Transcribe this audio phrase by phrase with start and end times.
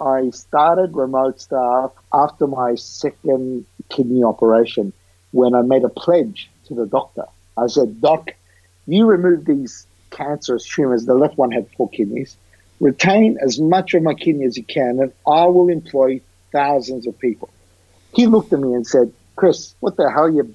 [0.00, 4.92] I started remote staff after my second kidney operation
[5.32, 7.24] when I made a pledge to the doctor.
[7.56, 8.30] I said, Doc,
[8.86, 11.04] you remove these cancerous tumors.
[11.04, 12.36] The left one had four kidneys.
[12.80, 17.18] Retain as much of my kidney as you can, and I will employ thousands of
[17.18, 17.50] people.
[18.14, 20.54] He looked at me and said, Chris, what the hell are you?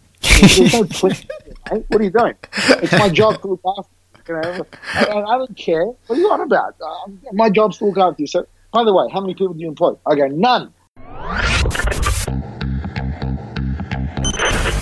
[0.74, 0.84] no
[1.88, 2.36] What are you doing?
[2.82, 3.90] It's my job to look after
[4.28, 4.34] you.
[4.34, 4.66] Know?
[4.94, 5.86] I, I don't care.
[5.86, 6.76] What are you on about?
[6.82, 8.28] Uh, my job's to look after you.
[8.28, 9.94] So, by the way, how many people do you employ?
[10.06, 10.74] I go, none.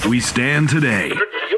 [0.09, 1.09] We stand today.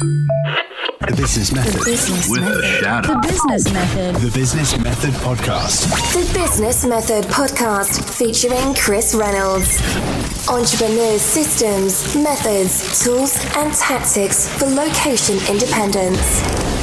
[0.02, 1.73] The Business Method.
[1.79, 2.84] The Business With the Method.
[2.84, 3.07] shadow.
[3.13, 4.16] The Business Method.
[4.17, 5.88] The Business Method Podcast.
[6.12, 9.79] The Business Method Podcast featuring Chris Reynolds.
[10.49, 16.74] Entrepreneurs' systems, methods, tools, and tactics for location independence.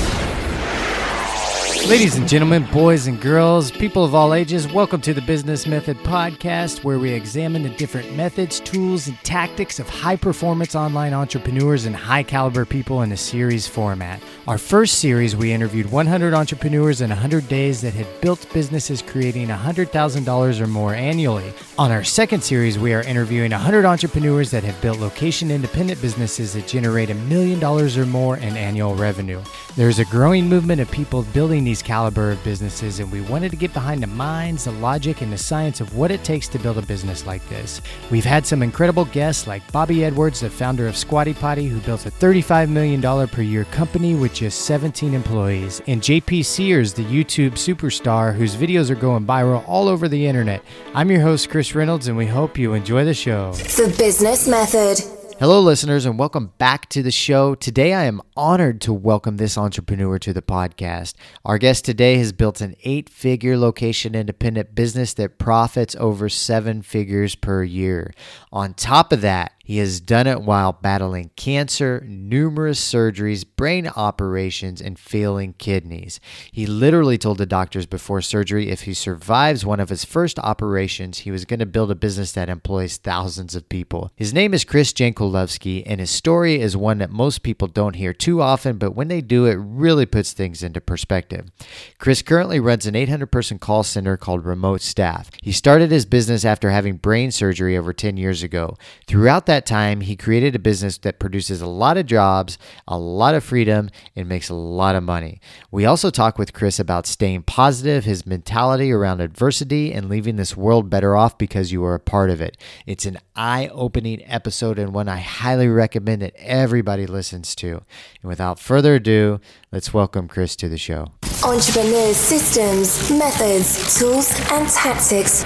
[1.89, 5.99] Ladies and gentlemen, boys and girls, people of all ages, welcome to the Business Method
[5.99, 11.85] Podcast, where we examine the different methods, tools, and tactics of high performance online entrepreneurs
[11.85, 14.23] and high caliber people in a series format.
[14.47, 19.49] Our first series, we interviewed 100 entrepreneurs in 100 days that had built businesses creating
[19.49, 21.52] $100,000 or more annually.
[21.83, 26.52] On our second series, we are interviewing 100 entrepreneurs that have built location independent businesses
[26.52, 29.43] that generate a million dollars or more in annual revenue.
[29.74, 33.57] There's a growing movement of people building these caliber of businesses, and we wanted to
[33.57, 36.79] get behind the minds, the logic, and the science of what it takes to build
[36.79, 37.83] a business like this.
[38.13, 42.07] We've had some incredible guests like Bobby Edwards, the founder of Squatty Potty, who built
[42.07, 47.55] a $35 million per year company with just 17 employees, and JP Sears, the YouTube
[47.55, 50.63] superstar whose videos are going viral all over the internet.
[50.95, 53.52] I'm your host, Chris Reynolds, and we hope you enjoy the show.
[53.52, 54.98] The Business Method.
[55.38, 57.56] Hello, listeners, and welcome back to the show.
[57.56, 61.15] Today, I am honored to welcome this entrepreneur to the podcast.
[61.45, 66.82] Our guest today has built an eight figure location independent business that profits over seven
[66.82, 68.15] figures per year.
[68.53, 74.83] On top of that, he has done it while battling cancer, numerous surgeries, brain operations,
[74.83, 76.21] and failing kidneys.
[76.50, 81.21] He literally told the doctors before surgery if he survives one of his first operations,
[81.21, 84.11] he was going to build a business that employs thousands of people.
[84.15, 88.12] His name is Chris Jankulovski, and his story is one that most people don't hear
[88.12, 91.50] too often, but when they do, it really puts things into perspective.
[91.97, 95.31] Chris currently runs an 800 person call center called Remote Staff.
[95.41, 98.77] He started his business after having brain surgery over 10 years ago.
[99.06, 103.34] Throughout that time, he created a business that produces a lot of jobs, a lot
[103.34, 105.41] of freedom, and makes a lot of money.
[105.71, 110.56] We also talk with Chris about staying positive, his mentality around adversity, and leaving this
[110.56, 112.56] world better off because you are a part of it.
[112.87, 117.83] It's an eye opening episode and one I highly recommend that everybody listens to.
[118.23, 119.41] And without further ado,
[119.71, 121.12] let's welcome Chris to the show.
[121.44, 125.44] Entrepreneurs' systems, methods, tools, and tactics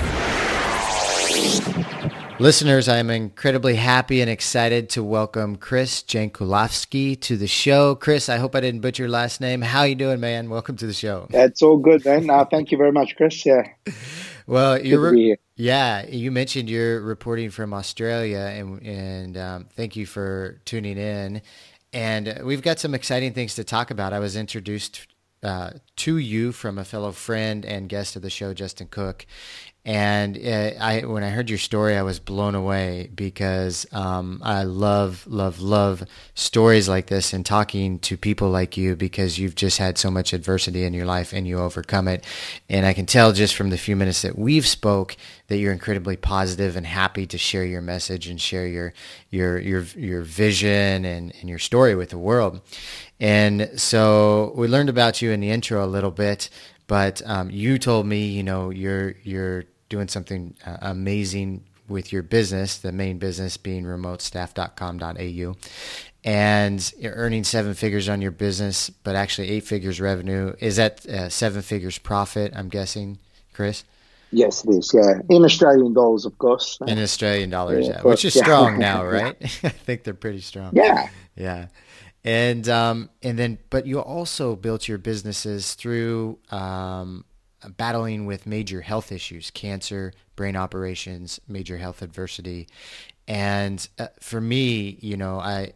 [2.39, 7.95] Listeners, I'm incredibly happy and excited to welcome Chris Jankulovski to the show.
[7.95, 9.63] Chris, I hope I didn't butcher your last name.
[9.63, 10.51] How you doing, man?
[10.51, 11.29] Welcome to the show.
[11.31, 12.29] That's all good, man.
[12.29, 13.47] Uh, thank you very much, Chris.
[13.47, 13.63] Yeah,
[14.47, 16.07] Well, you're to yeah.
[16.07, 21.41] You mentioned you're reporting from Australia, and and um, thank you for tuning in.
[21.95, 24.13] And we've got some exciting things to talk about.
[24.13, 25.07] I was introduced
[25.43, 29.27] uh, to you from a fellow friend and guest of the show, Justin Cook.
[29.87, 34.65] And uh, I, when I heard your story, I was blown away because um, I
[34.65, 36.03] love, love, love
[36.35, 40.33] stories like this and talking to people like you because you've just had so much
[40.33, 42.25] adversity in your life and you overcome it.
[42.69, 45.17] And I can tell just from the few minutes that we've spoke
[45.47, 48.93] that you're incredibly positive and happy to share your message and share your
[49.31, 52.61] your your your vision and, and your story with the world.
[53.21, 56.51] And so we learned about you in the intro a little bit,
[56.89, 62.23] but um, you told me, you know, you're you're doing something uh, amazing with your
[62.23, 65.57] business, the main business being remotestaff.com.au,
[66.25, 70.55] and you're earning seven figures on your business, but actually eight figures revenue.
[70.59, 72.53] Is that uh, seven figures profit?
[72.57, 73.19] I'm guessing,
[73.53, 73.85] Chris.
[74.33, 74.93] Yes, it is.
[74.93, 76.79] Yeah, in Australian dollars, of course.
[76.87, 78.43] In Australian dollars, Yeah, yeah, of which is yeah.
[78.43, 79.37] strong now, right?
[79.41, 80.71] I think they're pretty strong.
[80.75, 81.69] Yeah, Yeah.
[82.25, 87.25] And um, and then, but you also built your businesses through um,
[87.77, 92.69] battling with major health issues, cancer, brain operations, major health adversity,
[93.29, 95.73] and uh, for me, you know, I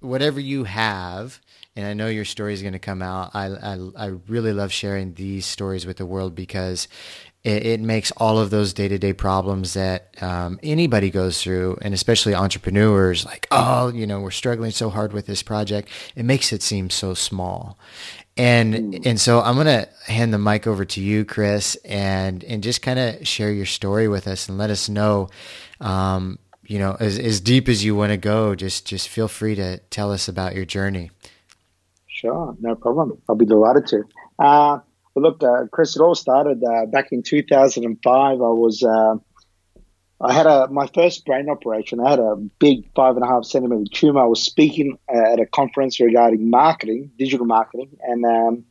[0.00, 1.40] whatever you have,
[1.76, 3.30] and I know your story is going to come out.
[3.34, 6.88] I, I I really love sharing these stories with the world because
[7.44, 11.78] it, it makes all of those day to day problems that um, anybody goes through,
[11.82, 15.88] and especially entrepreneurs, like oh, you know, we're struggling so hard with this project.
[16.14, 17.78] It makes it seem so small.
[18.38, 22.82] And and so I'm gonna hand the mic over to you, Chris, and and just
[22.82, 25.28] kind of share your story with us and let us know,
[25.80, 28.54] um, you know, as as deep as you want to go.
[28.54, 31.10] Just just feel free to tell us about your journey.
[32.06, 33.20] Sure, no problem.
[33.28, 34.04] I'll be delighted to.
[34.38, 34.78] Uh,
[35.14, 38.14] well, look, uh, Chris, it all started uh, back in 2005.
[38.14, 39.16] I was uh,
[40.20, 42.00] I had a my first brain operation.
[42.00, 44.22] I had a big five and a half centimeter tumor.
[44.22, 48.64] I was speaking at a conference regarding marketing, digital marketing, and um,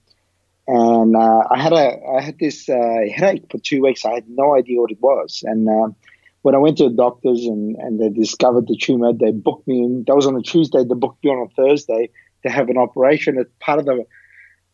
[0.68, 4.04] and uh, I had a I had this uh, headache for two weeks.
[4.06, 5.96] I had no idea what it was, and um,
[6.42, 9.84] when I went to the doctors and, and they discovered the tumor, they booked me
[9.84, 10.04] in.
[10.08, 10.84] That was on a Tuesday.
[10.84, 12.10] They booked me on a Thursday
[12.44, 13.38] to have an operation.
[13.38, 14.06] It's part of the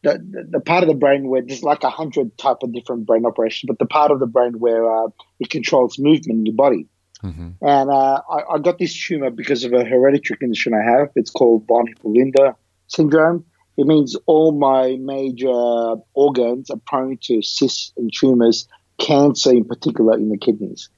[0.03, 3.05] the, the, the part of the brain where there's like a hundred type of different
[3.05, 5.07] brain operations, but the part of the brain where uh,
[5.39, 6.87] it controls movement in your body.
[7.23, 7.65] Mm-hmm.
[7.65, 11.09] And uh, I, I, got this tumor because of a hereditary condition I have.
[11.15, 12.53] It's called von Hippel-Lindau
[12.87, 13.45] syndrome.
[13.77, 18.67] It means all my major organs are prone to cysts and tumors,
[18.99, 20.89] cancer in particular in the kidneys.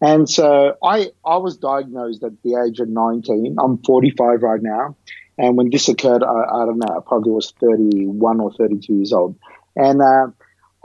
[0.00, 3.56] And so I, I was diagnosed at the age of 19.
[3.60, 4.96] I'm 45 right now.
[5.38, 9.12] And when this occurred, I, I don't know, I probably was 31 or 32 years
[9.12, 9.38] old.
[9.74, 10.26] And uh,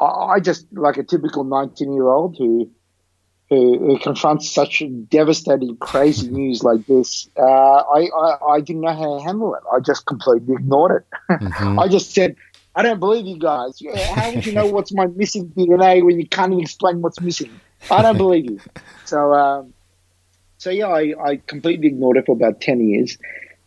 [0.03, 2.71] I, just, like a typical 19 year old who,
[3.49, 8.93] who, who, confronts such devastating, crazy news like this, uh, I, I, I, didn't know
[8.93, 9.63] how to handle it.
[9.73, 11.17] I just completely ignored it.
[11.29, 11.79] Mm-hmm.
[11.79, 12.35] I just said,
[12.75, 13.81] I don't believe you guys.
[14.13, 17.59] How would you know what's my missing DNA when you can't even explain what's missing?
[17.89, 18.59] I don't believe you.
[19.05, 19.73] So, um,
[20.57, 23.17] so yeah, I, I completely ignored it for about 10 years.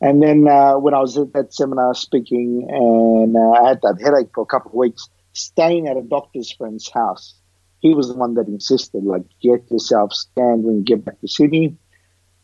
[0.00, 4.00] And then uh, when I was at that seminar speaking, and uh, I had that
[4.02, 7.34] headache for a couple of weeks, staying at a doctor's friend's house,
[7.80, 11.28] he was the one that insisted, like, get yourself scanned when you get back to
[11.28, 11.76] Sydney.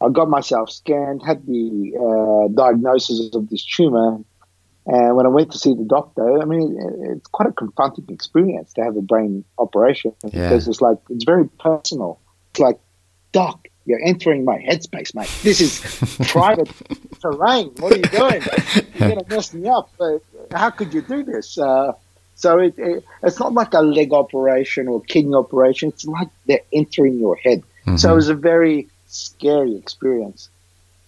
[0.01, 4.19] I got myself scanned, had the uh, diagnosis of this tumor,
[4.87, 6.79] and when I went to see the doctor, I mean,
[7.11, 10.49] it's quite a confronting experience to have a brain operation yeah.
[10.49, 12.21] because it's like it's very personal.
[12.51, 12.79] It's like,
[13.33, 15.31] doc, you're entering my headspace, mate.
[15.43, 16.69] This is private
[17.21, 17.69] terrain.
[17.79, 18.43] What are you doing?
[18.99, 19.91] You're going to mess me up.
[20.53, 21.57] how could you do this?
[21.57, 21.93] Uh,
[22.35, 25.91] so it, it, it's not like a leg operation or kidney operation.
[25.91, 27.63] It's like they're entering your head.
[27.87, 27.97] Mm-hmm.
[27.97, 30.51] So it was a very scary experience.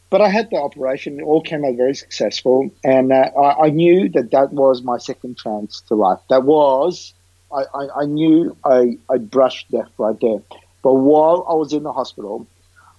[0.09, 1.19] But I had the operation.
[1.19, 2.71] It all came out very successful.
[2.85, 6.21] And uh, I, I, knew that that was my second chance to life.
[6.31, 7.13] That was,
[7.53, 10.41] I, I, I knew I, I brushed death right there.
[10.83, 12.47] But while I was in the hospital,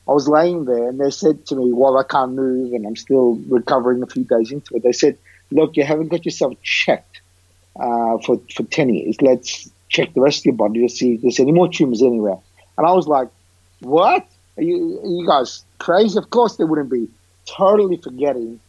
[0.09, 2.95] I was laying there and they said to me, while I can't move and I'm
[2.95, 5.19] still recovering a few days into it, they said,
[5.51, 7.21] look, you haven't got yourself checked
[7.79, 9.21] uh, for, for 10 years.
[9.21, 12.39] Let's check the rest of your body to see if there's any more tumors anywhere.
[12.75, 13.27] And I was like,
[13.81, 14.27] what?
[14.57, 16.17] Are you, are you guys crazy?
[16.17, 17.07] Of course they wouldn't be.
[17.45, 18.59] Totally forgetting.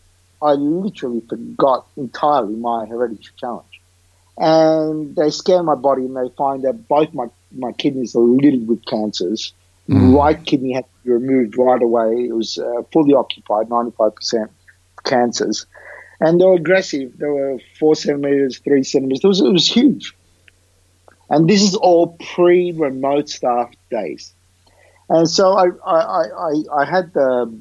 [0.42, 3.80] I literally forgot entirely my hereditary challenge.
[4.36, 8.68] And they scan my body and they find that both my, my kidneys are littered
[8.68, 9.54] with cancers
[9.90, 10.16] Mm.
[10.16, 12.26] Right kidney had to be removed right away.
[12.28, 14.48] It was uh, fully occupied, 95%
[15.04, 15.66] cancers.
[16.20, 17.18] And they were aggressive.
[17.18, 19.24] They were four centimeters, three centimeters.
[19.24, 20.14] It was, it was huge.
[21.28, 24.32] And this is all pre remote staff days.
[25.08, 27.52] And so I, I, I, I had the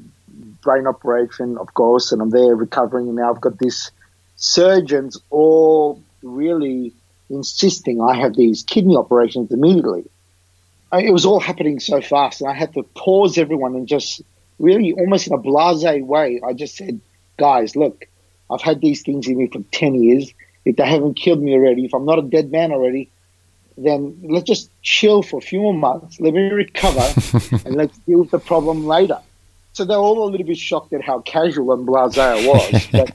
[0.62, 3.08] brain operation, of course, and I'm there recovering.
[3.08, 3.92] And now I've got these
[4.36, 6.94] surgeons all really
[7.32, 10.06] insisting I have these kidney operations immediately
[10.94, 14.22] it was all happening so fast, and I had to pause everyone and just
[14.58, 17.00] really, almost in a blasé way, I just said,
[17.38, 18.08] "Guys, look,
[18.50, 20.34] I've had these things in me for ten years.
[20.66, 23.10] If they haven't killed me already, if I'm not a dead man already,
[23.78, 26.20] then let's just chill for a few more months.
[26.20, 27.08] Let me recover,
[27.66, 29.20] and let's deal with the problem later."
[29.74, 32.88] So they were all a little bit shocked at how casual and blasé I was,
[32.92, 33.14] but.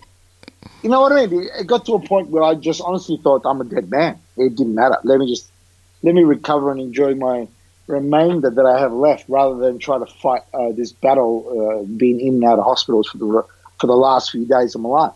[0.82, 1.48] You know what I mean?
[1.58, 4.18] It got to a point where I just honestly thought I'm a dead man.
[4.36, 4.98] It didn't matter.
[5.02, 5.48] Let me just
[6.02, 7.48] let me recover and enjoy my
[7.86, 12.20] remainder that I have left, rather than try to fight uh, this battle, uh, being
[12.20, 13.44] in and out of hospitals for the
[13.80, 15.14] for the last few days of my life,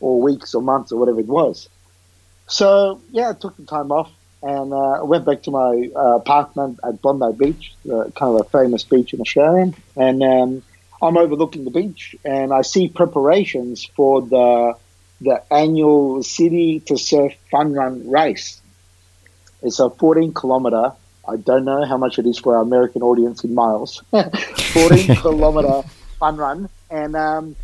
[0.00, 1.68] or weeks or months or whatever it was.
[2.46, 4.10] So yeah, I took the time off
[4.42, 8.44] and uh, went back to my uh, apartment at Bondi Beach, uh, kind of a
[8.44, 10.62] famous beach in Australia, and um,
[11.02, 14.76] I'm overlooking the beach, and I see preparations for the
[15.20, 18.60] the annual City to Surf Fun Run race.
[19.62, 20.92] It's a 14 kilometer
[21.28, 24.02] I don't know how much it is for our American audience in miles.
[24.12, 25.82] 14 kilometer
[26.18, 26.68] fun run.
[26.90, 27.56] And um,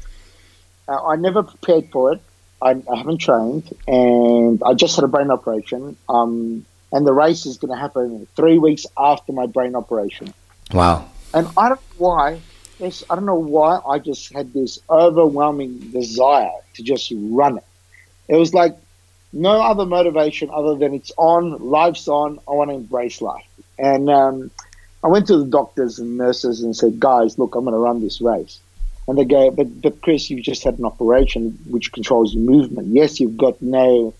[0.88, 2.23] uh, I never prepared for it.
[2.61, 3.73] I, I, haven't trained.
[3.87, 5.97] And I just had a brain operation.
[6.09, 10.33] Um, and the race is going to happen three weeks after my brain operation.
[10.73, 11.09] Wow.
[11.35, 12.40] And I don't know why.
[12.78, 17.64] Yes, I don't know why I just had this overwhelming desire to just run it.
[18.28, 18.76] It was like
[19.33, 22.38] no other motivation other than it's on, life's on.
[22.47, 23.45] I want to embrace life.
[23.82, 24.50] And um,
[25.02, 28.00] I went to the doctors and nurses and said, guys, look, I'm going to run
[28.00, 28.60] this race.
[29.08, 32.88] And they go, but, but Chris, you've just had an operation which controls your movement.
[32.94, 34.14] Yes, you've got no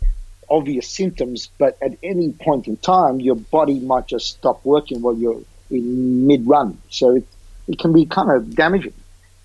[0.51, 5.17] obvious symptoms, but at any point in time, your body might just stop working while
[5.17, 5.41] you're
[5.71, 6.79] in mid run.
[6.91, 7.27] So it,
[7.69, 8.95] it can be kind of damaging.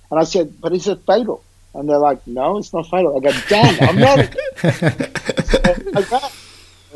[0.09, 1.43] And I said, but is it fatal?
[1.75, 3.15] And they're like, no, it's not fatal.
[3.15, 4.33] I go, damn, I'm not.
[5.45, 5.61] so
[5.95, 6.31] I ran.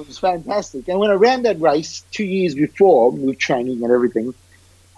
[0.01, 0.87] It was fantastic.
[0.87, 4.33] And when I ran that race two years before with training and everything,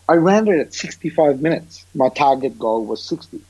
[0.08, 1.86] I ran it at 65 minutes.
[1.94, 3.42] My target goal was 60.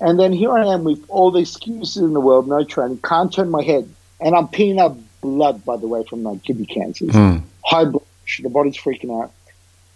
[0.00, 3.32] And then here I am with all the excuses in the world, no training, can't
[3.32, 3.88] turn my head.
[4.20, 7.10] And I'm peeing out blood, by the way, from my kidney cancers.
[7.10, 7.42] Mm.
[7.64, 9.32] High blood pressure, the body's freaking out.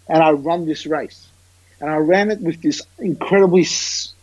[0.09, 1.27] And I run this race.
[1.79, 3.65] And I ran it with this incredibly,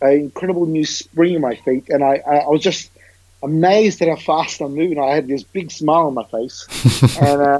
[0.01, 1.89] uh, incredible new spring in my feet.
[1.89, 2.91] And I, I, I was just
[3.41, 4.99] amazed at how fast I'm moving.
[4.99, 6.67] I had this big smile on my face.
[7.21, 7.59] and, uh,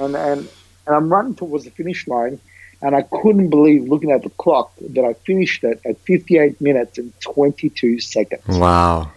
[0.00, 0.48] and, and,
[0.86, 2.40] and I'm running towards the finish line
[2.82, 6.98] and I couldn't believe looking at the clock that I finished it at 58 minutes
[6.98, 8.42] and 22 seconds.
[8.46, 9.10] Wow.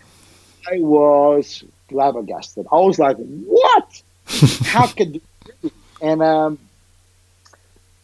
[0.72, 2.66] I was flabbergasted.
[2.72, 4.02] I was like, what?
[4.66, 5.72] How could you?
[6.02, 6.60] And um,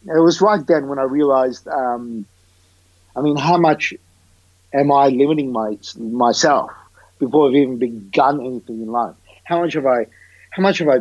[0.06, 2.26] it was right then when I realized, um,
[3.16, 3.94] I mean, how much
[4.72, 6.72] am I limiting my, myself
[7.18, 9.14] before I've even begun anything in life?
[9.44, 10.06] How much have I,
[10.50, 10.98] how much have I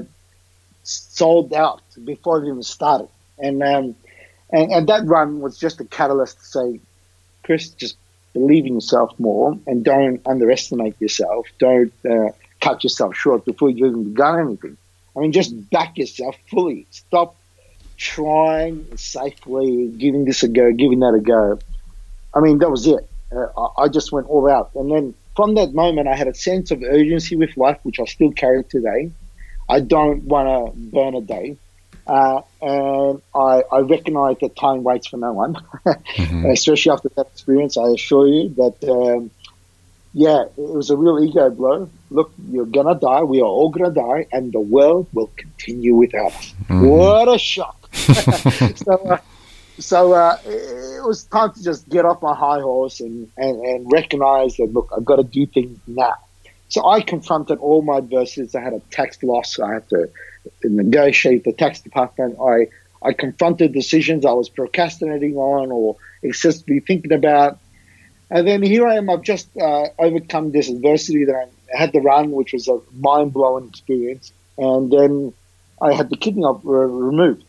[0.84, 3.10] sold out before I've even started?
[3.40, 3.96] And um,
[4.54, 6.80] and, and that run was just a catalyst to say,
[7.44, 7.98] Chris, just
[8.34, 11.48] believe in yourself more and don't underestimate yourself.
[11.60, 12.30] Don't uh,
[12.62, 14.78] cut yourself short before you've even begun anything.
[15.16, 16.86] I mean, just back yourself fully.
[16.92, 17.36] Stop
[17.98, 21.60] trying safely, giving this a go, giving that a go.
[22.34, 23.08] I mean, that was it.
[23.32, 24.72] Uh, I just went all out.
[24.76, 28.06] And then from that moment, I had a sense of urgency with life, which I
[28.06, 29.12] still carry today.
[29.68, 31.58] I don't want to burn a day.
[32.06, 35.54] Uh, and I, I recognize that time waits for no one,
[35.86, 36.46] mm-hmm.
[36.48, 37.78] especially after that experience.
[37.78, 39.32] I assure you that, um,
[40.14, 41.90] yeah, it was a real ego blow.
[42.10, 43.24] Look, you're gonna die.
[43.24, 46.54] We are all gonna die, and the world will continue without us.
[46.64, 46.86] Mm-hmm.
[46.86, 47.90] What a shock!
[47.94, 49.18] so, uh,
[49.80, 53.92] so uh, it was time to just get off my high horse and, and, and
[53.92, 56.16] recognize that look, I've got to do things now.
[56.70, 58.56] So I confronted all my adversities.
[58.56, 59.60] I had a tax loss.
[59.60, 60.10] I had to
[60.64, 62.38] negotiate the tax department.
[62.40, 62.68] I
[63.06, 67.60] I confronted decisions I was procrastinating on or excessively thinking about.
[68.30, 69.10] And then here I am.
[69.10, 73.34] I've just uh, overcome this adversity that I had to run, which was a mind
[73.34, 74.32] blowing experience.
[74.58, 75.34] And then
[75.82, 77.44] I had the kidney op- removed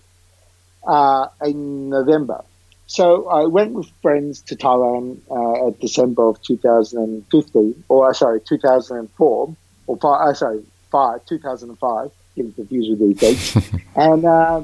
[0.87, 2.45] uh, in November.
[2.87, 8.41] So I went with friends to Thailand uh, at December of 2015, or uh, sorry,
[8.41, 13.57] 2004, or five, uh, sorry, five, 2005 getting confused with these dates.
[13.97, 14.63] and uh,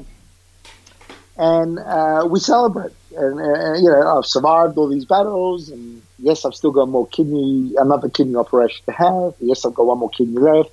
[1.37, 2.91] and uh, we celebrate.
[3.17, 7.07] And, and, you know, I've survived all these battles, and yes, I've still got more
[7.07, 9.33] kidney, another kidney operation to have.
[9.39, 10.69] Yes, I've got one more kidney left.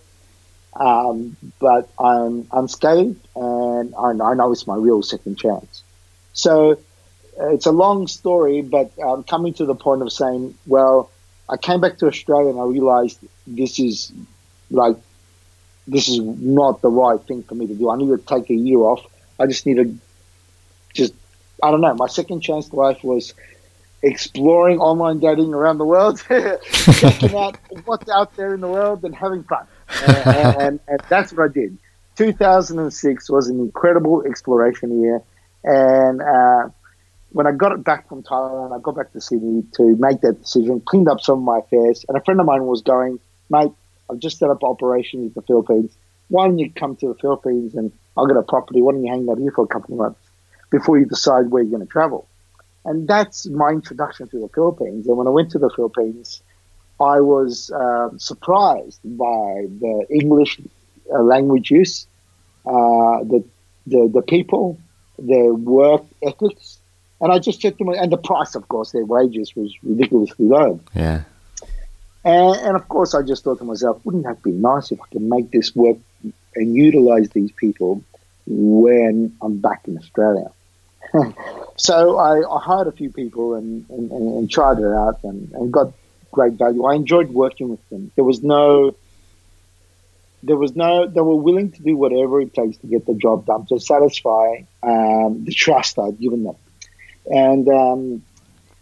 [0.75, 3.67] Um, but I'm unscathed, and
[3.99, 5.82] I, I know it's my real second chance.
[6.32, 6.73] So
[7.40, 11.11] uh, it's a long story, but I'm coming to the point of saying, well,
[11.49, 14.12] I came back to Australia and I realized this is
[14.70, 14.97] like
[15.87, 17.90] this is not the right thing for me to do.
[17.90, 19.04] I need to take a year off.
[19.40, 19.99] I just need to
[20.94, 21.14] just,
[21.62, 21.94] I don't know.
[21.94, 23.32] My second chance life was
[24.02, 27.56] exploring online dating around the world, checking out
[27.87, 29.66] what's out there in the world and having fun.
[30.06, 31.78] and, and, and, that's what I did.
[32.18, 35.22] 2006 was an incredible exploration year.
[35.62, 36.68] And uh,
[37.30, 40.42] when I got it back from Thailand, I got back to Sydney to make that
[40.42, 42.04] decision, cleaned up some of my affairs.
[42.08, 43.70] And a friend of mine was going, mate,
[44.10, 45.96] I've just set up operations in the Philippines.
[46.26, 48.82] Why don't you come to the Philippines and I'll get a property?
[48.82, 50.20] Why don't you hang out here for a couple of months
[50.70, 52.26] before you decide where you're going to travel?
[52.84, 55.06] And that's my introduction to the Philippines.
[55.06, 56.42] And when I went to the Philippines,
[57.00, 60.58] I was uh, surprised by the English
[61.14, 62.07] uh, language use,
[62.68, 63.44] uh, the,
[63.87, 64.78] the the people,
[65.18, 66.78] their work ethics,
[67.20, 70.80] and I just to them, and the price, of course, their wages was ridiculously low.
[70.94, 71.22] Yeah.
[72.25, 75.06] And, and, of course, I just thought to myself, wouldn't that be nice if I
[75.12, 75.96] could make this work
[76.54, 78.02] and utilize these people
[78.46, 80.50] when I'm back in Australia?
[81.76, 85.72] so I, I, hired a few people and, and, and tried it out and, and,
[85.72, 85.92] got
[86.32, 86.84] great value.
[86.84, 88.10] I enjoyed working with them.
[88.14, 88.94] There was no,
[90.42, 93.47] there was no, they were willing to do whatever it takes to get the job
[93.47, 96.57] done to satisfy um, the trust I'd given them.
[97.26, 98.23] And um,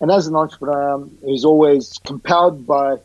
[0.00, 2.96] and as an entrepreneur who's always compelled by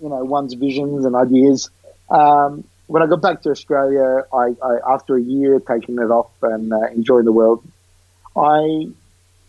[0.00, 1.70] you know one's visions and ideas.
[2.10, 6.30] Um, when I got back to Australia, I, I after a year taking it off
[6.42, 7.64] and uh, enjoying the world,
[8.36, 8.88] I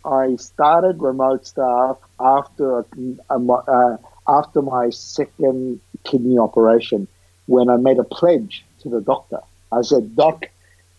[0.05, 2.85] I started remote staff after a,
[3.29, 7.07] a, uh, after my second kidney operation
[7.47, 9.39] when I made a pledge to the doctor.
[9.71, 10.45] I said, Doc,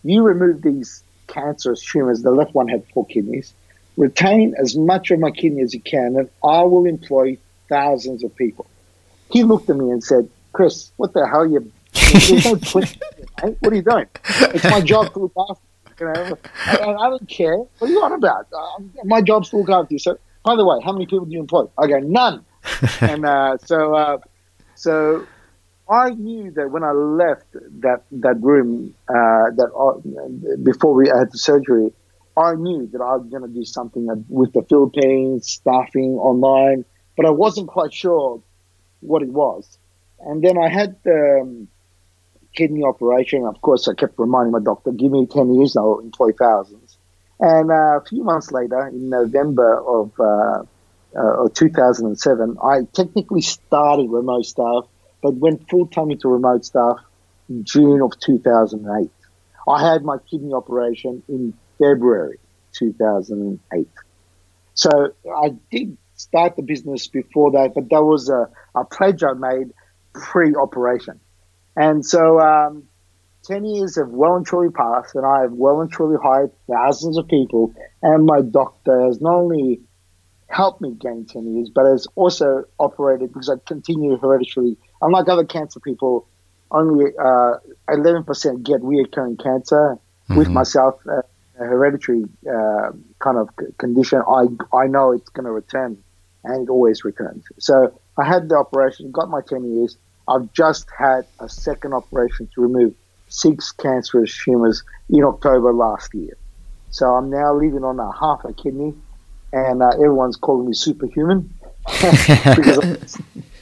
[0.03, 2.21] you remove these cancerous tumors.
[2.21, 3.53] The left one had four kidneys.
[3.97, 7.37] Retain as much of my kidney as you can, and I will employ
[7.69, 8.67] thousands of people.
[9.31, 11.71] He looked at me and said, Chris, what the hell are you?
[12.43, 14.07] no what are you doing?
[14.53, 15.61] It's my job to look after
[15.99, 16.05] you.
[16.05, 16.37] Know?
[16.65, 17.57] I, I, don't care.
[17.57, 18.47] What are you on about?
[18.53, 19.99] Uh, my job's to look after you.
[19.99, 21.65] So, by the way, how many people do you employ?
[21.77, 22.45] I go, none.
[23.01, 24.17] and uh, so, uh,
[24.75, 25.25] so
[25.89, 29.13] I knew that when I left that that room, uh,
[29.55, 31.93] that uh, before we had the surgery,
[32.35, 37.27] I knew that I was going to do something with the Philippines, staffing online, but
[37.27, 38.41] I wasn't quite sure
[39.01, 39.77] what it was.
[40.19, 41.67] And then I had the um,
[42.55, 43.45] kidney operation.
[43.45, 46.97] Of course, I kept reminding my doctor, "Give me ten years, I'll employ thousands.
[47.39, 50.63] And uh, a few months later, in November of uh,
[51.15, 54.85] uh, 2007, I technically started remote staff
[55.25, 56.99] but went full time into remote staff
[57.49, 59.09] in June of 2008.
[59.67, 62.37] I had my kidney operation in February
[62.73, 63.87] 2008.
[64.75, 64.89] So
[65.35, 69.73] I did start the business before that, but that was a, a pledge I made
[70.13, 71.19] pre operation.
[71.75, 72.83] And so um,
[73.45, 77.17] 10 years have well and truly passed, and I have well and truly hired thousands
[77.17, 77.73] of people.
[78.03, 79.81] And my doctor has not only
[80.49, 85.45] helped me gain 10 years, but has also operated because I continue hereditary unlike other
[85.45, 86.27] cancer people,
[86.71, 87.57] only uh,
[87.89, 89.97] 11% get reoccurring cancer.
[90.29, 90.37] Mm-hmm.
[90.37, 91.21] With myself, uh,
[91.59, 96.03] a hereditary uh, kind of condition, I, I know it's going to return
[96.43, 97.45] and it always returns.
[97.59, 99.97] So I had the operation, got my 10 years.
[100.27, 102.93] I've just had a second operation to remove
[103.27, 106.37] six cancerous tumors in October last year.
[106.89, 108.93] So I'm now living on a half a kidney,
[109.51, 111.53] and uh, everyone's calling me superhuman
[112.55, 113.17] because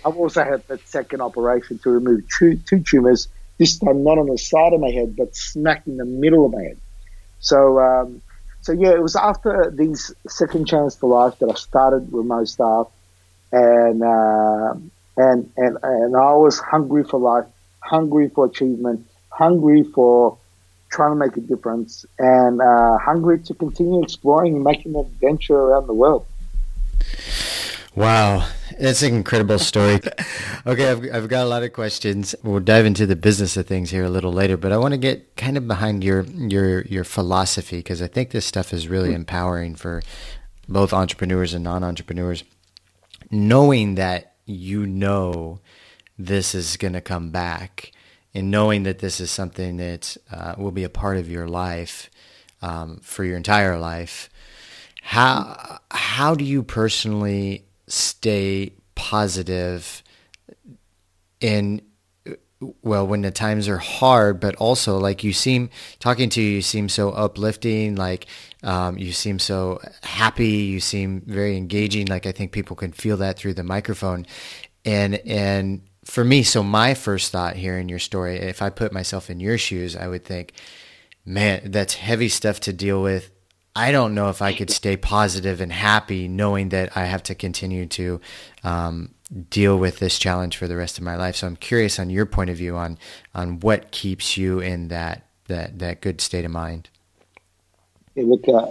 [0.05, 4.27] I've also had that second operation to remove two, two tumors, this time not on
[4.27, 6.77] the side of my head, but smack in the middle of my head.
[7.39, 8.21] So, um,
[8.61, 12.45] so yeah, it was after these second chance for life that I started with my
[12.45, 12.87] staff,
[13.51, 14.73] and uh,
[15.17, 17.45] and and and I was hungry for life,
[17.81, 20.37] hungry for achievement, hungry for
[20.89, 25.55] trying to make a difference, and uh, hungry to continue exploring and making an adventure
[25.57, 26.25] around the world.
[27.95, 29.99] Wow, that's an incredible story.
[30.65, 32.33] okay, I've, I've got a lot of questions.
[32.41, 34.97] We'll dive into the business of things here a little later, but I want to
[34.97, 39.13] get kind of behind your your your philosophy because I think this stuff is really
[39.13, 40.01] empowering for
[40.67, 42.43] both entrepreneurs and non-entrepreneurs.
[43.29, 45.59] Knowing that you know
[46.17, 47.91] this is going to come back,
[48.33, 52.09] and knowing that this is something that uh, will be a part of your life
[52.63, 54.31] um, for your entire life.
[55.03, 60.03] How how do you personally stay positive
[61.41, 61.81] in
[62.81, 65.69] well when the times are hard but also like you seem
[65.99, 68.25] talking to you you seem so uplifting like
[68.63, 72.07] um, you seem so happy you seem very engaging.
[72.07, 74.25] Like i think people can feel that through the microphone.
[74.85, 78.91] And and for me so my first thought here in your story if i put
[78.91, 80.51] myself in your shoes i would think
[81.25, 83.31] man that's heavy stuff to deal with
[83.75, 87.35] I don't know if I could stay positive and happy knowing that I have to
[87.35, 88.21] continue to
[88.63, 89.15] um,
[89.49, 91.37] deal with this challenge for the rest of my life.
[91.37, 92.99] So I'm curious on your point of view on
[93.33, 96.89] on what keeps you in that that that good state of mind.
[98.15, 98.67] Look, uh,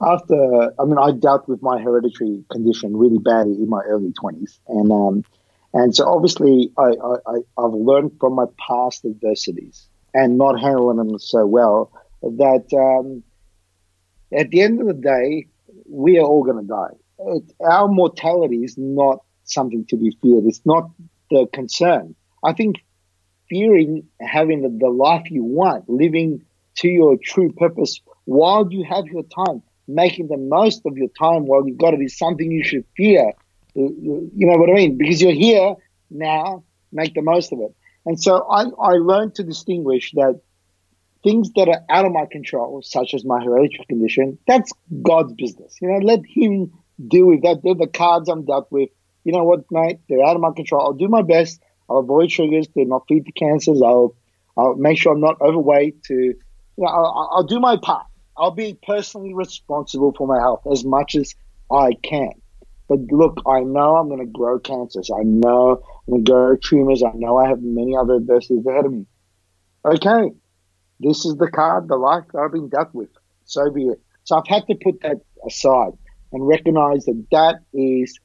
[0.00, 4.60] after I mean, I dealt with my hereditary condition really badly in my early twenties,
[4.68, 5.24] and um,
[5.72, 6.92] and so obviously I,
[7.26, 11.90] I I've learned from my past adversities and not handling them so well
[12.22, 12.72] that.
[12.72, 13.24] Um,
[14.34, 15.46] at the end of the day,
[15.88, 16.94] we are all going to die.
[17.18, 20.44] It, our mortality is not something to be feared.
[20.44, 20.90] It's not
[21.30, 22.14] the concern.
[22.42, 22.76] I think
[23.48, 26.42] fearing having the, the life you want, living
[26.76, 31.46] to your true purpose while you have your time, making the most of your time
[31.46, 33.32] while you've got it is something you should fear.
[33.74, 34.98] You know what I mean?
[34.98, 35.74] Because you're here
[36.10, 37.74] now, make the most of it.
[38.06, 40.40] And so I, I learned to distinguish that
[41.24, 45.76] things that are out of my control, such as my hereditary condition, that's God's business.
[45.80, 46.72] You know, let Him
[47.08, 47.62] deal with that.
[47.64, 48.90] They're the cards I'm dealt with.
[49.24, 50.00] You know what, mate?
[50.08, 50.82] They're out of my control.
[50.82, 51.60] I'll do my best.
[51.88, 53.82] I'll avoid sugars to not feed the cancers.
[53.82, 54.14] I'll
[54.56, 56.04] I'll make sure I'm not overweight.
[56.04, 56.36] To you
[56.76, 58.06] know, I'll, I'll do my part.
[58.36, 61.34] I'll be personally responsible for my health as much as
[61.70, 62.32] I can.
[62.88, 65.10] But look, I know I'm going to grow cancers.
[65.10, 67.02] I know I'm going to grow tumors.
[67.02, 69.06] I know I have many other adversities ahead of me.
[69.86, 70.30] okay,
[71.00, 73.10] this is the card, the life I've been dealt with.
[73.44, 74.00] So be it.
[74.24, 75.92] So I've had to put that aside
[76.32, 78.18] and recognize that that is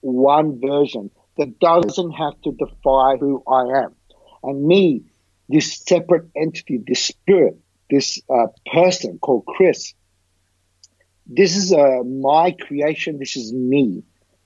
[0.00, 3.94] one version that doesn't have to define who I am.
[4.42, 5.04] And me,
[5.48, 7.58] this separate entity, this spirit,
[7.90, 9.94] this uh, person called Chris,
[11.26, 13.18] this is uh, my creation.
[13.18, 14.02] This is me.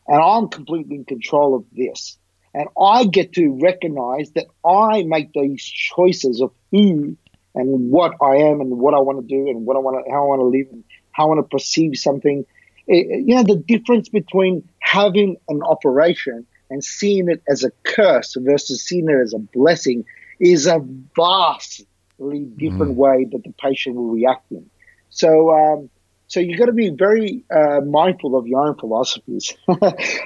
[0.07, 2.19] And I'm completely in control of this.
[2.55, 7.17] And I get to recognize that I make these choices of who
[7.57, 10.11] and what I am and what I want to do and what I want to,
[10.11, 12.45] how I want to live and how I want to perceive something.
[12.87, 18.37] It, you know, the difference between having an operation and seeing it as a curse
[18.38, 20.05] versus seeing it as a blessing
[20.38, 20.81] is a
[21.16, 22.97] vastly different mm.
[22.97, 24.69] way that the patient will react in.
[25.09, 25.90] So, um,
[26.29, 29.55] so you've got to be very uh, mindful of your own philosophies,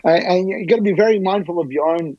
[0.04, 2.16] and you've got to be very mindful of your own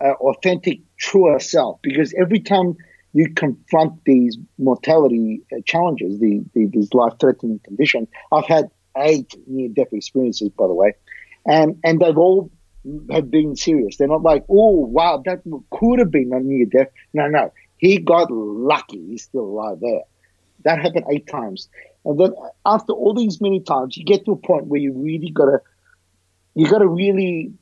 [0.00, 1.78] uh, authentic, truer self.
[1.82, 2.76] Because every time
[3.12, 9.92] you confront these mortality uh, challenges, the, the, these life-threatening conditions, I've had eight near-death
[9.92, 10.94] experiences, by the way,
[11.46, 12.50] and and they've all
[13.10, 13.96] have been serious.
[13.96, 16.88] They're not like, oh wow, that could have been a near-death.
[17.12, 19.06] No, no, he got lucky.
[19.08, 20.02] He's still alive there.
[20.64, 21.68] That happened eight times.
[22.04, 22.32] And then
[22.66, 25.60] after all these many times, you get to a point where you really gotta,
[26.54, 27.52] you gotta really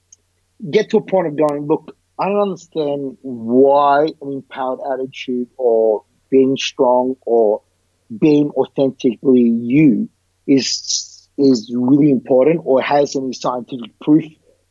[0.71, 6.05] get to a point of going, look, I don't understand why an empowered attitude or
[6.31, 7.63] being strong or
[8.19, 10.11] being authentically you
[10.47, 14.25] is is really important or has any scientific proof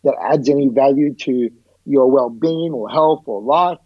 [0.03, 1.49] that adds any value to
[1.85, 3.79] your well-being or health or life.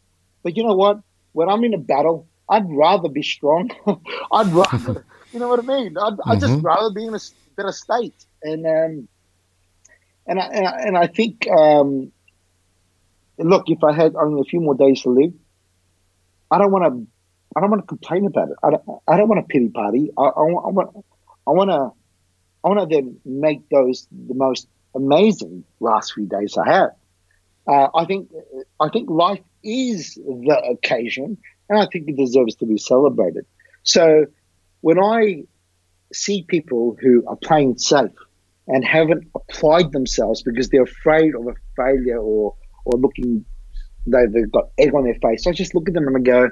[0.43, 0.99] But you know what?
[1.31, 3.71] When I'm in a battle, I'd rather be strong.
[4.31, 5.97] I'd rather you know what I mean?
[5.97, 6.29] I'd, mm-hmm.
[6.29, 6.65] I'd just mm-hmm.
[6.65, 7.19] rather be in a
[7.55, 8.25] better state.
[8.43, 9.07] And um,
[10.27, 12.11] and I, and I, and I think um,
[13.37, 15.33] look, if I had only a few more days to live,
[16.51, 17.07] I don't want to.
[17.55, 18.55] I don't want to complain about it.
[18.63, 18.83] I don't.
[19.07, 20.11] I don't want a pity party.
[20.17, 21.05] I, I, I want.
[21.47, 21.91] I want to.
[22.63, 26.89] I want to then make those the most amazing last few days I have.
[27.67, 28.29] Uh, I think.
[28.79, 31.37] I think life is the occasion,
[31.69, 33.45] and I think it deserves to be celebrated.
[33.83, 34.25] So
[34.81, 35.43] when I
[36.13, 38.11] see people who are playing safe
[38.67, 43.45] and haven't applied themselves because they're afraid of a failure or or looking
[44.05, 46.49] they, they've got egg on their face, I just look at them and I go,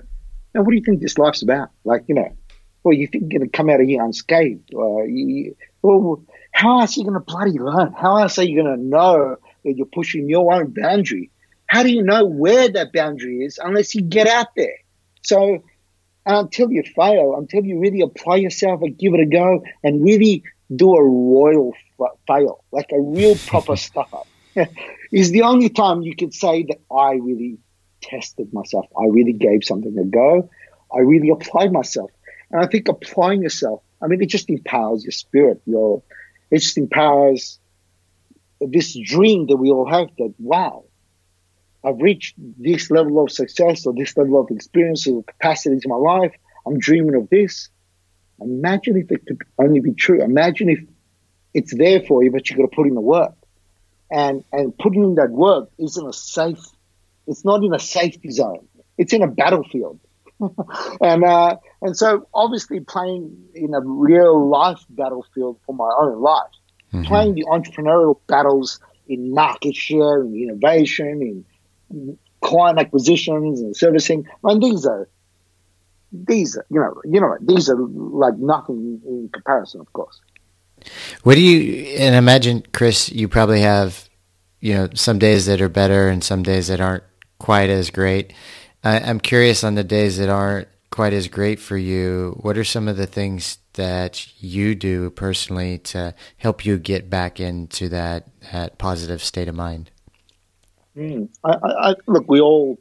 [0.54, 1.70] now, what do you think this life's about?
[1.84, 2.36] Like, you know,
[2.84, 4.74] well, you think you're going to come out of here unscathed?
[4.74, 7.94] Uh, you, well, how else are you going to bloody learn?
[7.94, 11.32] How else are you going to know that you're pushing your own boundary?
[11.68, 14.76] How do you know where that boundary is unless you get out there?
[15.24, 15.64] So
[16.26, 20.44] until you fail, until you really apply yourself and give it a go and really
[20.76, 24.28] do a royal f- fail, like a real proper stuff up,
[25.12, 27.58] is the only time you can say that I really
[28.02, 28.86] tested myself.
[28.98, 30.50] I really gave something a go.
[30.94, 32.12] I really applied myself.
[32.50, 35.62] And I think applying yourself, I mean, it just empowers your spirit.
[35.66, 36.04] Your,
[36.50, 37.60] it just empowers
[38.60, 40.86] this dream that we all have that, wow,
[41.84, 45.96] I've reached this level of success or this level of experience or capacity in my
[45.96, 46.34] life.
[46.66, 47.70] I'm dreaming of this.
[48.40, 50.22] Imagine if it could only be true.
[50.24, 50.80] Imagine if
[51.54, 53.34] it's there for you, but you've got to put in the work.
[54.12, 56.60] And and putting in that work isn't a safe.
[57.28, 58.68] It's not in a safety zone.
[58.98, 60.00] It's in a battlefield.
[61.02, 66.52] and uh, and so obviously playing in a real life battlefield for my own life,
[66.94, 67.06] mm-hmm.
[67.06, 71.46] playing the entrepreneurial battles in market share, in innovation,
[71.92, 74.28] in client acquisitions and servicing.
[74.44, 75.08] I mean, these are
[76.12, 80.20] these are, you know you know these are like nothing in comparison, of course.
[81.24, 83.12] What do you and imagine, Chris?
[83.12, 84.10] You probably have
[84.60, 87.04] you know some days that are better and some days that aren't
[87.40, 88.34] quite as great.
[88.84, 92.38] I, I'm curious on the days that aren't quite as great for you.
[92.42, 97.40] What are some of the things that you do personally to help you get back
[97.40, 99.90] into that that positive state of mind?
[100.96, 101.30] Mm.
[101.44, 102.78] I, I, look, we all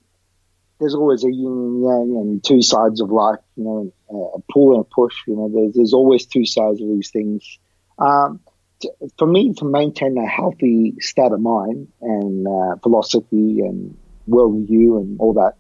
[0.81, 3.39] there's always a yin and yang and two sides of life.
[3.57, 5.15] You know, a pull and a push.
[5.27, 7.59] You know, there's there's always two sides of these things.
[8.01, 8.41] Um,
[8.81, 13.97] to, for me, to maintain a healthy state of mind and uh, philosophy and
[14.29, 15.55] worldview and all that,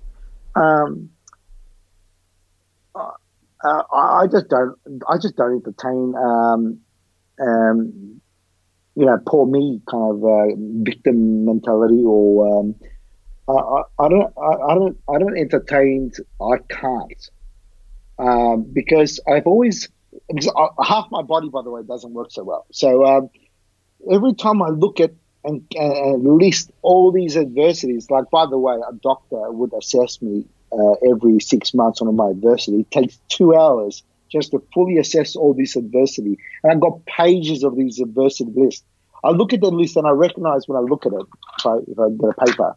[0.60, 1.10] um,
[2.94, 4.76] uh, I just don't.
[5.08, 6.80] I just don't entertain um,
[7.40, 8.20] um,
[8.94, 12.74] you know, poor me kind of uh, victim mentality, or um,
[13.48, 16.12] I, I, don't, I, I, don't, I don't entertain.
[16.40, 17.30] I can't
[18.18, 19.88] um, because I've always
[20.28, 20.50] because
[20.84, 22.66] half my body, by the way, doesn't work so well.
[22.72, 23.30] So um,
[24.10, 25.12] every time I look at
[25.44, 30.44] and, and list all these adversities, like by the way, a doctor would assess me
[30.72, 32.80] uh, every six months on my adversity.
[32.80, 36.38] It takes two hours just to fully assess all this adversity.
[36.62, 38.84] And I've got pages of these adversity lists.
[39.24, 41.26] I look at the list and I recognize when I look at it,
[41.58, 42.76] if I, if I get a paper,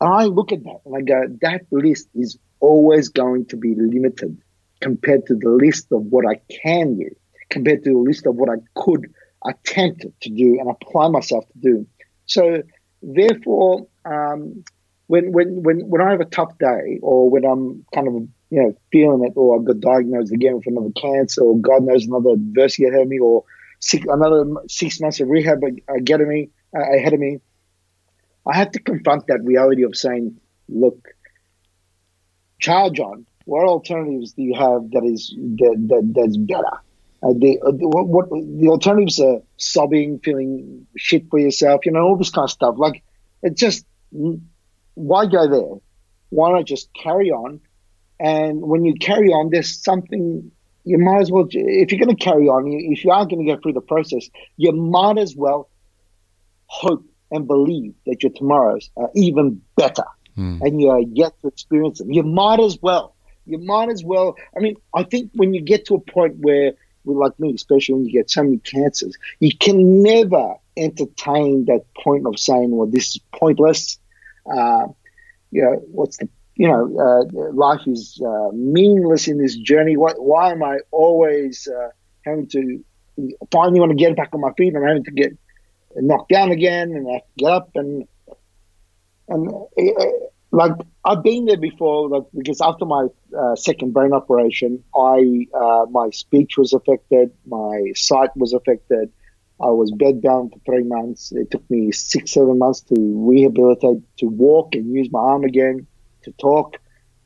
[0.00, 3.74] and I look at that and I go, that list is always going to be
[3.76, 4.40] limited
[4.84, 7.10] compared to the list of what I can do,
[7.48, 9.12] compared to the list of what I could
[9.44, 11.86] attempt to do and apply myself to do.
[12.26, 12.62] So,
[13.02, 14.62] therefore, um,
[15.06, 18.14] when, when, when, when I have a tough day or when I'm kind of,
[18.50, 22.06] you know, feeling it or I got diagnosed again with another cancer or God knows
[22.06, 23.44] another adversity ahead of me or
[23.80, 27.40] six, another six months of rehab ahead of me, uh, ahead of me,
[28.46, 31.08] I have to confront that reality of saying, look,
[32.58, 36.76] charge John, what alternatives do you have that is that, that that's better?
[37.22, 42.00] Uh, the, uh, what, what, the alternatives are sobbing, feeling shit for yourself, you know,
[42.00, 42.74] all this kind of stuff.
[42.78, 43.02] Like
[43.42, 43.86] it just
[44.94, 45.80] why go there?
[46.30, 47.60] Why not just carry on?
[48.18, 50.50] And when you carry on, there's something
[50.84, 51.46] you might as well.
[51.50, 54.28] If you're going to carry on, if you are going to go through the process,
[54.56, 55.68] you might as well
[56.66, 60.04] hope and believe that your tomorrows are even better,
[60.36, 60.60] mm.
[60.60, 62.12] and you are yet to experience them.
[62.12, 63.13] You might as well.
[63.46, 64.36] You might as well.
[64.56, 66.72] I mean, I think when you get to a point where,
[67.04, 72.26] like me, especially when you get so many cancers, you can never entertain that point
[72.26, 73.98] of saying, "Well, this is pointless."
[74.50, 74.86] Uh,
[75.50, 79.96] you know, what's the you know, uh, life is uh, meaningless in this journey.
[79.96, 81.88] Why, why am I always uh,
[82.24, 82.84] having to
[83.50, 84.74] finally want to get back on my feet?
[84.76, 85.36] I'm having to get
[85.96, 88.06] knocked down again, and I have to get up and
[89.28, 90.02] and uh,
[90.54, 90.72] like
[91.04, 92.08] I've been there before.
[92.08, 97.92] Like because after my uh, second brain operation, I uh, my speech was affected, my
[97.94, 99.12] sight was affected.
[99.60, 101.30] I was bedbound for three months.
[101.32, 105.86] It took me six, seven months to rehabilitate, to walk and use my arm again,
[106.24, 106.76] to talk.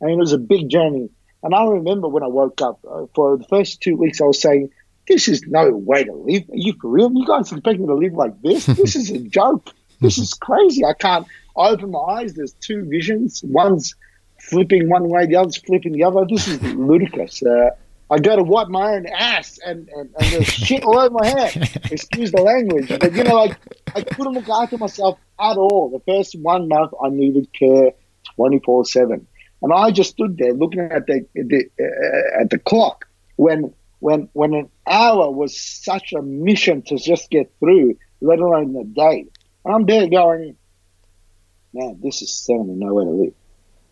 [0.03, 1.09] I mean, it was a big journey.
[1.43, 4.43] And I remember when I woke up, uh, for the first two weeks, I was
[4.43, 4.71] saying,
[5.09, 6.43] this is no way to live.
[6.51, 7.11] Are you for real?
[7.13, 8.67] You guys expect me to live like this?
[8.67, 9.71] This is a joke.
[10.01, 10.85] This is crazy.
[10.85, 11.27] I can't
[11.59, 12.35] I open my eyes.
[12.35, 13.43] There's two visions.
[13.45, 13.95] One's
[14.41, 16.25] flipping one way, the other's flipping the other.
[16.29, 17.43] This is ludicrous.
[17.43, 17.71] Uh,
[18.11, 21.27] I go to wipe my own ass and, and, and there's shit all over my
[21.27, 21.71] head.
[21.91, 22.89] Excuse the language.
[22.89, 23.59] But, you know, like,
[23.95, 25.91] I couldn't look after myself at all.
[25.91, 27.93] The first one month, I needed care
[28.37, 29.27] 24 7.
[29.61, 34.29] And I just stood there looking at the, the uh, at the clock when when
[34.33, 39.27] when an hour was such a mission to just get through, let alone a day.
[39.65, 40.57] And I'm there going,
[41.73, 43.35] man, this is certainly nowhere to live.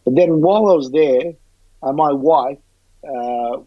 [0.04, 1.34] But then while I was there,
[1.82, 2.58] uh, my wife
[3.04, 3.58] uh,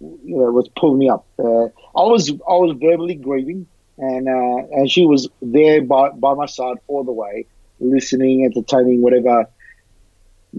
[0.00, 1.26] you know, was pulling me up.
[1.38, 3.66] Uh, I was I was verbally grieving,
[3.98, 7.46] and uh, and she was there by by my side all the way,
[7.80, 9.46] listening, entertaining, whatever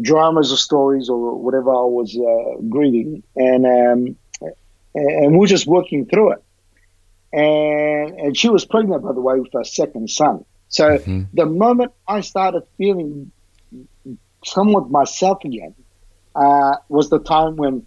[0.02, 4.52] dramas or stories or whatever I was uh, grieving, and um,
[4.93, 6.43] and we are just working through it.
[7.32, 10.43] And and she was pregnant, by the way, with her second son.
[10.69, 11.23] So mm-hmm.
[11.34, 13.32] the moment I started feeling
[14.45, 15.75] somewhat myself again
[16.36, 17.86] uh, was the time when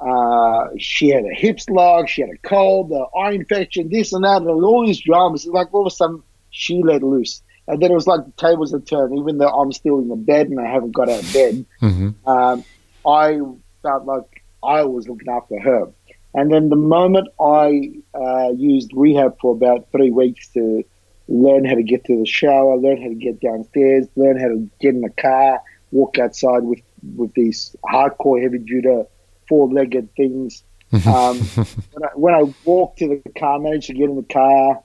[0.00, 4.24] uh, she had a hip slug, she had a cold, the eye infection, this and
[4.24, 5.46] that, and all these dramas.
[5.46, 7.42] Like all of a sudden, she let loose.
[7.66, 10.16] And then it was like the tables had turned, even though I'm still in the
[10.16, 11.66] bed and I haven't got out of bed.
[11.82, 12.28] Mm-hmm.
[12.28, 12.64] Um,
[13.06, 13.40] I
[13.82, 15.92] felt like I was looking after her.
[16.34, 20.84] And then the moment I uh, used rehab for about three weeks to
[21.28, 24.68] learn how to get to the shower, learn how to get downstairs, learn how to
[24.80, 25.60] get in the car,
[25.92, 26.80] walk outside with,
[27.16, 29.02] with these hardcore heavy duty
[29.48, 30.62] four-legged things.
[30.92, 31.38] Um,
[31.92, 34.82] when, I, when, I, walked to the car, managed to get in the car.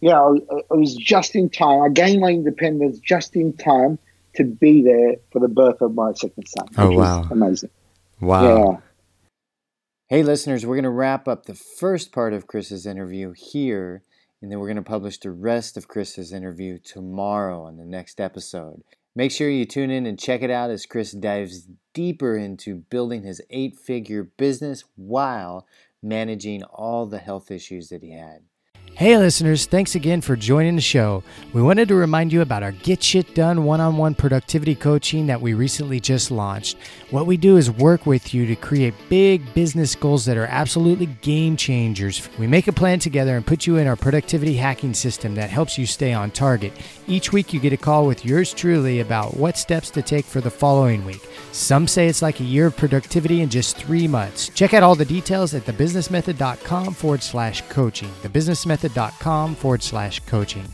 [0.00, 0.36] Yeah, I,
[0.70, 1.82] I was just in time.
[1.82, 3.98] I gained my independence just in time
[4.36, 6.66] to be there for the birth of my second son.
[6.78, 7.28] Oh wow!
[7.30, 7.70] Amazing.
[8.20, 8.42] Wow.
[8.72, 8.76] Yeah.
[10.08, 14.02] Hey, listeners, we're going to wrap up the first part of Chris's interview here,
[14.42, 18.20] and then we're going to publish the rest of Chris's interview tomorrow on the next
[18.20, 18.82] episode.
[19.14, 23.24] Make sure you tune in and check it out as Chris dives deeper into building
[23.24, 25.66] his eight figure business while
[26.02, 28.44] managing all the health issues that he had.
[28.96, 31.22] Hey, listeners, thanks again for joining the show.
[31.54, 35.26] We wanted to remind you about our Get Shit Done one on one productivity coaching
[35.28, 36.76] that we recently just launched.
[37.08, 41.06] What we do is work with you to create big business goals that are absolutely
[41.22, 42.28] game changers.
[42.38, 45.78] We make a plan together and put you in our productivity hacking system that helps
[45.78, 46.74] you stay on target.
[47.06, 50.42] Each week, you get a call with yours truly about what steps to take for
[50.42, 51.26] the following week.
[51.52, 54.50] Some say it's like a year of productivity in just three months.
[54.50, 58.10] Check out all the details at thebusinessmethod.com forward slash coaching.
[58.80, 60.64] Thebusinessmethod.com forward slash coaching.